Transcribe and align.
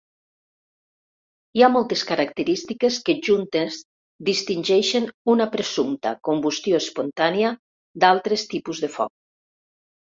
Hi 1.59 1.63
ha 1.65 1.69
moltes 1.73 2.03
característiques 2.11 2.97
que 3.09 3.15
juntes 3.29 3.77
distingeixen 4.33 5.09
una 5.35 5.49
presumpta 5.59 6.17
combustió 6.31 6.83
espontània 6.87 7.55
d'altres 8.05 8.51
tipus 8.57 8.85
de 8.87 8.93
foc. 8.99 9.17